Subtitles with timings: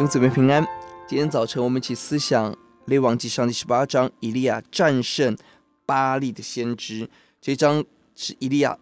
[0.00, 0.66] 永子们平安。
[1.06, 2.50] 今天早晨，我们一起思想
[2.86, 5.36] 《列王纪上》第十八章，以利亚战胜
[5.84, 7.06] 巴力的先知。
[7.38, 7.84] 这一章
[8.14, 8.78] 是以利亚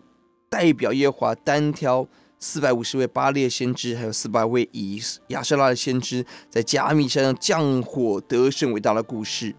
[0.48, 2.06] 代表耶和华单挑
[2.38, 9.52] 四百五十位巴力的先知，还有四百位以亚舍拉的先知，在加密山上降火得胜伟大的故事。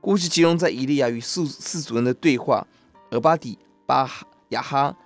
[0.00, 2.66] 故事集中在以利亚与四四组人的对话。
[3.12, 4.10] 俄巴底、巴
[4.48, 4.96] 雅、哈、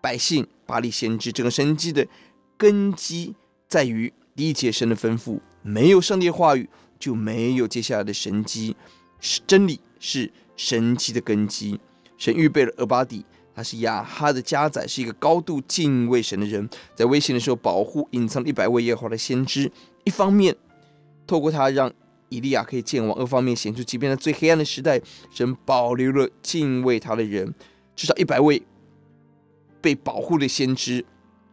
[0.00, 2.04] 百姓、巴力先知，整个神迹的
[2.58, 3.36] 根基
[3.68, 4.12] 在于。
[4.36, 8.76] 第一节神的吩咐，没有上帝的话语，就没有接下来的神迹。
[9.20, 11.78] 是真理，是神迹的根基。
[12.18, 19.70] 神预备了俄巴底，他是亚哈的家宰，是一个高度敬畏神的人，在危险的时候保护、隐藏一百位耶和华的先知。
[20.04, 20.54] 一方面，
[21.26, 21.92] 透过他让
[22.28, 27.54] 以利亚可以见王；二方面，显出即便在最黑暗的时代，神保留了敬畏他的人，
[27.96, 28.62] 至少一百位
[29.80, 31.04] 被保护的先知，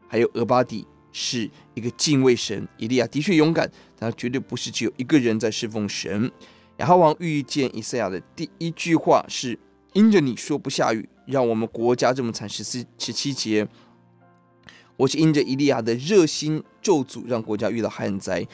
[0.08, 0.88] 还有俄巴底。
[1.12, 6.32] 是一个敬畏神，以利亚的确勇敢，但他绝对不是只有一个人在侍奉神。
[6.78, 9.58] 亚哈王遇见以赛亚的第一句话是
[9.94, 13.68] ：“因着你说不下雨，让我们国家这么惨。”十四、十七节，
[14.98, 18.48] 我是因着以利亚的热心咒诅，让国家遇到旱灾。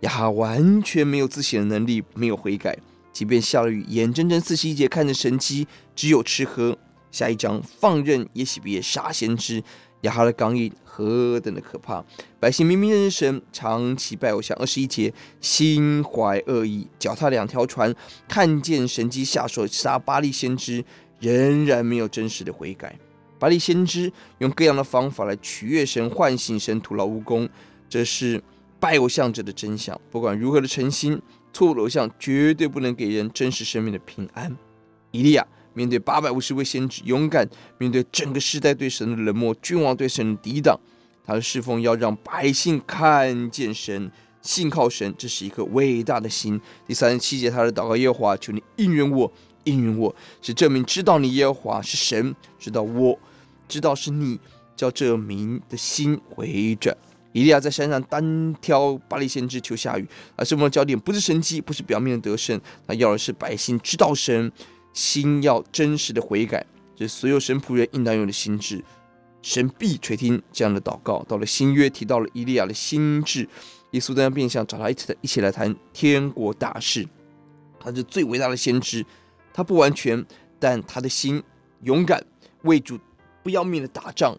[0.00, 2.78] 亚哈完全没有自省的能力，没有悔改，
[3.12, 6.76] 即便下了雨，眼睁睁四十一节看着神迹，只有吃喝。
[7.10, 9.62] 下一章放任耶洗别杀先知。
[10.02, 12.04] 亚哈的刚硬何等的可怕！
[12.38, 14.56] 百姓明明认识神，长期拜偶像。
[14.58, 17.92] 二十一节，心怀恶意，脚踏两条船，
[18.28, 20.84] 看见神机下手杀巴力先知，
[21.18, 22.96] 仍然没有真实的悔改。
[23.38, 27.48] 巴力先知用各样的方法来取悦神、唤醒神、徒劳无功，
[27.88, 28.40] 这是
[28.78, 29.98] 拜偶像者的真相。
[30.10, 31.20] 不管如何的诚心，
[31.52, 34.54] 错误的偶像绝对不能给人真实生命的平安。
[35.10, 35.46] 以利亚。
[35.76, 37.46] 面对八百五十位先知，勇敢
[37.76, 40.74] 面对整个时代对神的冷漠，君王对神的抵挡，
[41.22, 44.10] 他的侍奉要让百姓看见神，
[44.40, 46.58] 信靠神，这是一颗伟大的心。
[46.86, 49.30] 第三十七节，他的祷告：耶和华，求你应允我，
[49.64, 53.18] 应允我，是证明知道你耶和华是神，知道我
[53.68, 54.40] 知道是你，
[54.74, 56.96] 叫这民的心回转。
[57.32, 64.50] 以利亚在山上单挑巴力先知求下雨，而侍奉的焦点不是神迹，不是表面的得胜，他要的是百姓知道神。
[64.96, 66.64] 心要真实的悔改，
[66.96, 68.82] 这所有神仆人应当有的心志。
[69.42, 71.22] 神必垂听这样的祷告。
[71.28, 73.46] 到了新约，提到了以利亚的心志，
[73.90, 77.06] 耶稣在变相找他一起来一起来谈天国大事。
[77.78, 79.04] 他是最伟大的先知，
[79.52, 80.24] 他不完全，
[80.58, 81.42] 但他的心
[81.82, 82.24] 勇敢，
[82.62, 82.98] 为主
[83.42, 84.34] 不要命的打仗，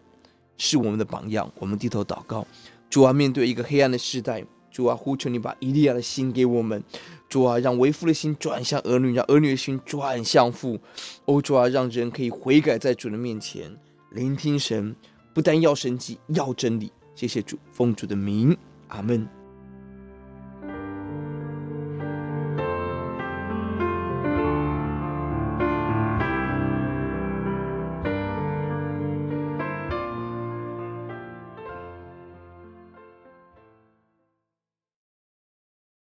[0.56, 1.48] 是我们的榜样。
[1.60, 2.44] 我们低头祷告，
[2.90, 4.44] 主啊，面对一个黑暗的时代。
[4.72, 6.82] 主啊，呼求你把以利亚的心给我们。
[7.28, 10.78] 主啊，让为父的心转向儿女，让儿女的心转向父。
[11.26, 13.70] 欧，主啊，让人可以悔改在主的面前，
[14.12, 14.96] 聆听神，
[15.34, 16.90] 不但要神迹，要真理。
[17.14, 18.56] 谢谢主，奉主的名，
[18.88, 19.37] 阿门。